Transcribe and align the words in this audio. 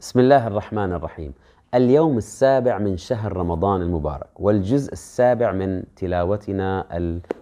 بسم 0.00 0.20
الله 0.20 0.46
الرحمن 0.46 0.92
الرحيم. 0.92 1.32
اليوم 1.74 2.16
السابع 2.18 2.78
من 2.78 2.96
شهر 2.96 3.36
رمضان 3.36 3.82
المبارك 3.82 4.26
والجزء 4.36 4.92
السابع 4.92 5.52
من 5.52 5.82
تلاوتنا 5.96 6.86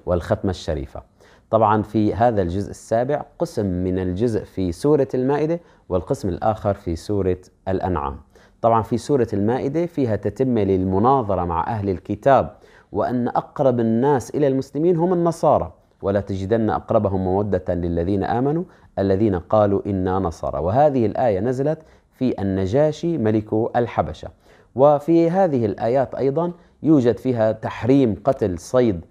والختمة 0.06 0.50
الشريفة. 0.50 1.02
طبعا 1.50 1.82
في 1.82 2.14
هذا 2.14 2.42
الجزء 2.42 2.70
السابع 2.70 3.24
قسم 3.38 3.66
من 3.66 3.98
الجزء 3.98 4.44
في 4.44 4.72
سورة 4.72 5.08
المائدة 5.14 5.60
والقسم 5.88 6.28
الآخر 6.28 6.74
في 6.74 6.96
سورة 6.96 7.38
الأنعام. 7.68 8.16
طبعا 8.62 8.82
في 8.82 8.98
سورة 8.98 9.28
المائدة 9.32 9.86
فيها 9.86 10.16
تتمة 10.16 10.64
للمناظرة 10.64 11.44
مع 11.44 11.66
أهل 11.66 11.90
الكتاب 11.90 12.54
وأن 12.92 13.28
أقرب 13.28 13.80
الناس 13.80 14.30
إلى 14.30 14.46
المسلمين 14.46 14.96
هم 14.96 15.12
النصارى. 15.12 15.72
ولا 16.02 16.20
تجدن 16.20 16.70
أقربهم 16.70 17.24
مودة 17.24 17.74
للذين 17.74 18.24
آمنوا 18.24 18.64
الذين 18.98 19.38
قالوا 19.38 19.80
إنا 19.86 20.18
نصارى. 20.18 20.58
وهذه 20.58 21.06
الآية 21.06 21.40
نزلت 21.40 21.78
في 22.18 22.42
النجاشي 22.42 23.18
ملك 23.18 23.48
الحبشة. 23.76 24.28
وفي 24.74 25.30
هذه 25.30 25.66
الآيات 25.66 26.14
أيضا 26.14 26.52
يوجد 26.82 27.18
فيها 27.18 27.52
تحريم 27.52 28.14
قتل 28.24 28.58
صيد 28.58 29.04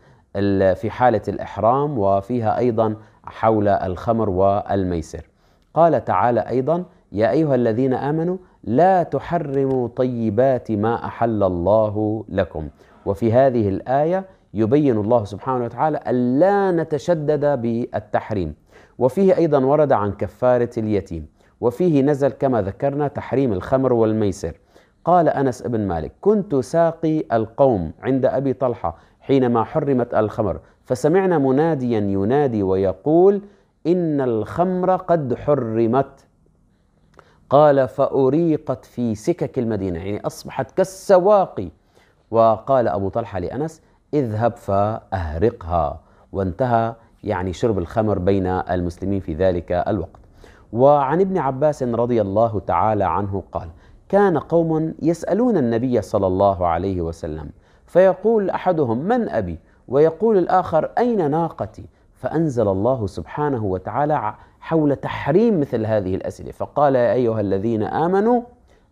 في 0.76 0.90
حالة 0.90 1.22
الإحرام 1.28 2.00
وفيها 2.00 2.58
أيضا 2.58 2.96
حول 3.24 3.68
الخمر 3.68 4.30
والميسر. 4.30 5.30
قال 5.74 6.06
تعالى 6.06 6.40
أيضا 6.40 6.84
يا 7.12 7.32
أيها 7.32 7.56
الذين 7.56 7.94
آمنوا 7.94 8.38
لا 8.64 9.04
تحرموا 9.04 9.88
طيبات 9.88 10.72
ما 10.72 11.06
أحل 11.06 11.44
الله 11.44 12.26
لكم. 12.30 12.68
وفي 13.06 13.34
هذه 13.34 13.70
الآية 13.70 14.26
يبين 14.54 14.98
الله 14.98 15.24
سبحانه 15.26 15.66
وتعالى 15.66 16.00
ألا 16.08 16.72
نتشدد 16.72 17.62
بالتحريم. 17.62 18.56
وفيه 19.00 19.38
أيضا 19.38 19.66
ورد 19.66 19.92
عن 19.92 20.12
كفارة 20.12 20.70
اليتيم. 20.78 21.26
وفيه 21.62 22.02
نزل 22.02 22.30
كما 22.30 22.62
ذكرنا 22.62 23.08
تحريم 23.08 23.54
الخمر 23.54 23.94
والميسر. 23.94 24.58
قال 25.06 25.30
أنس 25.30 25.62
بن 25.62 25.88
مالك 25.88 26.12
كنت 26.22 26.56
ساقي 26.56 27.24
القوم 27.34 27.92
عند 28.02 28.26
أبي 28.26 28.54
طلحة 28.54 28.98
حينما 29.20 29.64
حرمت 29.64 30.14
الخمر 30.14 30.60
فسمعنا 30.84 31.38
مناديا 31.38 32.00
ينادي 32.00 32.64
ويقول 32.64 33.42
إن 33.88 34.22
الخمر 34.22 34.96
قد 34.96 35.36
حرمت. 35.36 36.26
قال 37.50 37.88
فأريقت 37.88 38.86
في 38.86 39.16
سكك 39.16 39.60
المدينة. 39.60 40.00
يعني 40.00 40.28
أصبحت 40.28 40.72
كالسواقي. 40.72 41.70
وقال 42.32 42.88
أبو 42.88 43.10
طلحة 43.10 43.40
لأنس 43.40 43.82
اذهب 44.14 44.56
فأهرقها. 44.56 46.02
وانتهى 46.32 46.96
يعني 47.24 47.54
شرب 47.54 47.78
الخمر 47.78 48.20
بين 48.20 48.48
المسلمين 48.48 49.20
في 49.20 49.34
ذلك 49.34 49.72
الوقت. 49.72 50.27
وعن 50.74 51.22
ابن 51.22 51.38
عباس 51.38 51.84
رضي 51.84 52.22
الله 52.22 52.60
تعالى 52.68 53.04
عنه 53.04 53.44
قال 53.52 53.70
كان 54.10 54.38
قوم 54.38 54.94
يسألون 55.02 55.58
النبي 55.58 56.02
صلى 56.02 56.28
الله 56.28 56.68
عليه 56.68 57.02
وسلم 57.02 57.50
فيقول 57.86 58.50
أحدهم 58.50 58.98
من 58.98 59.30
أبي؟ 59.30 59.60
ويقول 59.88 60.38
الآخر 60.38 60.92
أين 60.98 61.32
ناقتي؟ 61.32 61.86
فأنزل 62.14 62.68
الله 62.68 63.08
سبحانه 63.08 63.66
وتعالى 63.66 64.34
حول 64.60 64.96
تحريم 64.96 65.60
مثل 65.60 65.86
هذه 65.86 66.16
الأسئلة 66.16 66.52
فقال 66.52 66.96
يا 66.96 67.14
أيها 67.14 67.42
الذين 67.42 67.84
آمنوا 67.84 68.42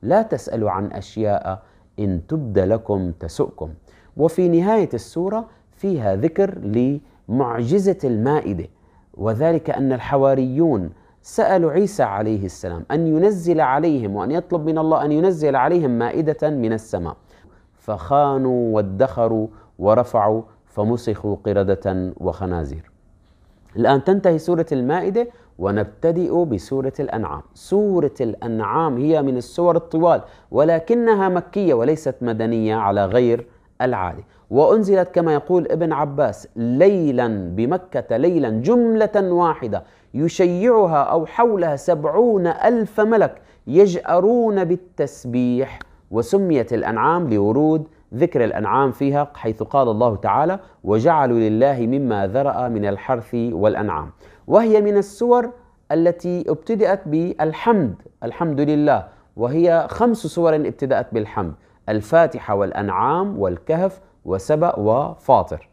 لا 0.01 0.21
تسألوا 0.21 0.71
عن 0.71 0.91
أشياء 0.91 1.61
إن 1.99 2.21
تبد 2.27 2.59
لكم 2.59 3.11
تسؤكم. 3.11 3.69
وفي 4.17 4.47
نهاية 4.49 4.89
السورة 4.93 5.45
فيها 5.71 6.15
ذكر 6.15 6.57
لمعجزة 7.29 7.97
المائدة 8.03 8.67
وذلك 9.17 9.69
أن 9.69 9.93
الحواريون 9.93 10.89
سألوا 11.27 11.71
عيسى 11.71 12.03
عليه 12.03 12.45
السلام 12.45 12.85
أن 12.91 13.07
ينزل 13.07 13.61
عليهم 13.61 14.15
وأن 14.15 14.31
يطلب 14.31 14.65
من 14.65 14.77
الله 14.77 15.05
أن 15.05 15.11
ينزل 15.11 15.55
عليهم 15.55 15.91
مائدة 15.91 16.49
من 16.49 16.73
السماء. 16.73 17.15
فخانوا 17.73 18.75
وادخروا 18.75 19.47
ورفعوا 19.79 20.41
فمسخوا 20.65 21.35
قردة 21.45 22.13
وخنازير. 22.17 22.91
الآن 23.75 24.03
تنتهي 24.03 24.37
سورة 24.37 24.65
المائدة 24.71 25.27
ونبتدئ 25.59 26.43
بسورة 26.45 26.93
الأنعام. 26.99 27.41
سورة 27.53 28.17
الأنعام 28.21 28.97
هي 28.97 29.21
من 29.21 29.37
السور 29.37 29.75
الطوال 29.75 30.21
ولكنها 30.51 31.29
مكية 31.29 31.73
وليست 31.73 32.15
مدنية 32.21 32.75
على 32.75 33.05
غير 33.05 33.47
العادة. 33.81 34.23
وأنزلت 34.49 35.09
كما 35.15 35.33
يقول 35.33 35.67
ابن 35.71 35.93
عباس 35.93 36.47
ليلا 36.55 37.27
بمكة 37.55 38.17
ليلا 38.17 38.49
جملة 38.49 39.31
واحدة. 39.33 39.83
يشيعها 40.15 41.03
أو 41.03 41.25
حولها 41.25 41.75
سبعون 41.75 42.47
ألف 42.47 42.99
ملك 42.99 43.41
يجأرون 43.67 44.63
بالتسبيح. 44.63 45.79
وسميت 46.11 46.73
الأنعام 46.73 47.33
لورود 47.33 47.87
ذكر 48.13 48.43
الأنعام 48.43 48.91
فيها 48.91 49.31
حيث 49.35 49.63
قال 49.63 49.89
الله 49.89 50.15
تعالى 50.15 50.59
وجعلوا 50.83 51.39
لله 51.39 51.79
مما 51.79 52.27
ذرأ 52.27 52.67
من 52.67 52.85
الحرث 52.85 53.33
والأنعام 53.33 54.11
وهي 54.47 54.81
من 54.81 54.97
السور 54.97 55.49
التي 55.91 56.43
ابتدأت 56.47 57.07
بالحمد 57.07 57.95
الحمد 58.23 58.61
لله. 58.61 59.07
وهي 59.35 59.87
خمس 59.89 60.17
سور 60.17 60.55
ابتدأت 60.55 61.13
بالحمد 61.13 61.53
الفاتحة 61.89 62.55
والأنعام 62.55 63.39
والكهف 63.39 64.01
وسبأ 64.25 64.79
وفاطر. 64.79 65.69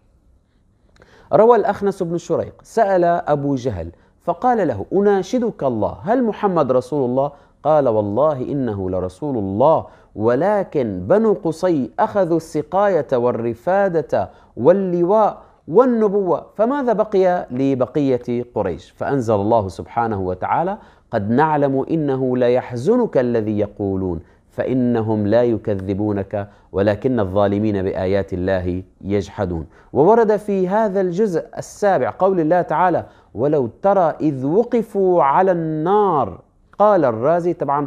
روى 1.33 1.57
الأخنس 1.57 2.03
بن 2.03 2.19
شريق 2.19 2.55
سأل 2.63 3.05
أبو 3.05 3.55
جهل 3.55 3.93
فقال 4.25 4.69
له 4.69 4.87
أناشدك 4.93 5.65
الله. 5.65 5.97
هل 6.03 6.25
محمد 6.25 6.73
رسول 6.73 7.11
الله؟ 7.11 7.33
قال 7.65 7.89
والله 7.89 8.43
إنه 8.43 8.91
لرسول 8.91 9.39
الله 9.39 9.87
ولكن 10.15 11.07
بنو 11.07 11.33
قصي 11.45 11.91
أخذوا 11.99 12.37
السقاية 12.37 13.07
والرفادة 13.13 14.31
واللواء 14.57 15.43
والنبوة 15.69 16.47
فماذا 16.57 16.93
بقي 16.93 17.47
لبقية 17.51 18.45
قريش؟ 18.55 18.91
فأنزل 18.91 19.35
الله 19.35 19.69
سبحانه 19.69 20.21
وتعالى 20.21 20.79
قد 21.11 21.31
نعلم 21.31 21.87
إنه 21.91 22.37
ليحزنك 22.37 23.19
الذي 23.19 23.59
يقولون. 23.59 24.21
فإنهم 24.53 25.27
لا 25.27 25.43
يكذبونك 25.43 26.49
ولكن 26.73 27.21
الظالمين 27.21 27.83
بآيات 27.83 28.33
الله 28.33 28.83
يجحدون. 29.01 29.67
وورد 29.93 30.37
في 30.37 30.69
هذا 30.69 31.01
الجزء 31.01 31.47
السابع 31.59 32.15
قول 32.19 32.41
الله 32.41 32.63
تعالى 32.63 33.07
ولو 33.35 33.67
ترى 33.83 34.15
إذ 34.21 34.47
وقفوا 34.47 35.23
على 35.23 35.53
النار 35.53 36.41
قال 36.79 37.05
الرازي 37.05 37.53
طبعا 37.53 37.87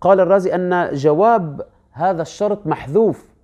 قال 0.00 0.20
الرازي 0.20 0.54
أن 0.54 0.88
جواب 0.92 1.60
هذا 1.92 2.22
الشرط 2.22 2.66
محذوف. 2.66 3.34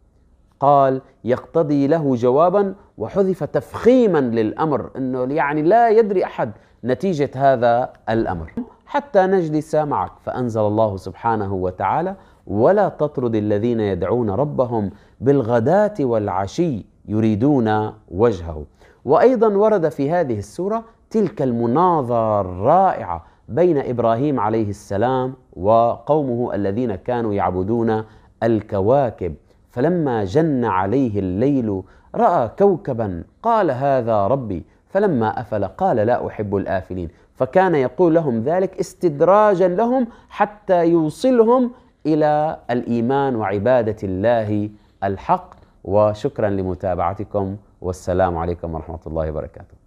قال 0.61 1.01
يقتضي 1.25 1.87
له 1.87 2.15
جوابا 2.15 2.75
وحذف 2.99 3.45
تفخيما 3.45 4.19
للأمر 4.19 4.91
أنه 4.97 5.35
يعني 5.35 5.63
لا 5.63 5.89
يدري 5.89 6.25
أحد 6.25 6.53
نتيجة 6.85 7.31
هذا 7.35 7.93
الأمر. 8.09 8.53
حتى 8.87 9.27
نجلس 9.27 9.75
معك. 9.75 10.13
فأنزل 10.25 10.61
الله 10.61 10.97
سبحانه 10.97 11.55
وتعالى 11.55 12.17
ولا 12.47 12.89
تطرد 12.89 13.35
الذين 13.35 13.81
يدعون 13.81 14.31
ربهم 14.31 14.91
بالغداة 15.21 15.95
والعشي 16.01 16.87
يريدون 17.09 17.93
وجهه. 18.11 18.65
وأيضا 19.05 19.49
ورد 19.49 19.89
في 19.89 20.11
هذه 20.11 20.39
السورة 20.39 20.85
تلك 21.11 21.43
المناظرة 21.43 22.41
الرائعة 22.41 23.25
بين 23.49 23.79
إبراهيم 23.79 24.41
عليه 24.41 24.69
السلام 24.69 25.35
وقومه 25.53 26.55
الذين 26.55 26.95
كانوا 26.95 27.35
يعبدون 27.35 28.05
الكواكب. 28.43 29.35
فلما 29.71 30.25
جن 30.25 30.65
عليه 30.65 31.19
الليل 31.19 31.83
رأى 32.15 32.51
كوكبا 32.59 33.25
قال 33.43 33.71
هذا 33.71 34.27
ربي. 34.27 34.65
فلما 34.89 35.41
أفل 35.41 35.65
قال 35.65 35.97
لا 35.97 36.27
أحب 36.27 36.57
الآفلين. 36.57 37.09
فكان 37.35 37.75
يقول 37.75 38.15
لهم 38.15 38.43
ذلك 38.43 38.81
استدراجا 38.81 39.69
لهم 39.69 40.07
حتى 40.29 40.87
يوصلهم 40.87 41.71
إلى 42.07 42.59
الإيمان 42.71 43.37
وعبادة 43.37 43.97
الله 44.03 44.71
الحق. 45.05 45.51
وشكرا 45.85 46.49
لمتابعتكم. 46.51 47.57
والسلام 47.81 48.37
عليكم 48.37 48.75
ورحمة 48.75 49.01
الله 49.07 49.31
وبركاته. 49.31 49.80